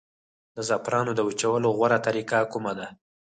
د 0.55 0.57
زعفرانو 0.67 1.11
د 1.15 1.19
وچولو 1.27 1.67
غوره 1.77 1.99
طریقه 2.07 2.37
کومه 2.53 2.73
ده؟ 2.79 2.87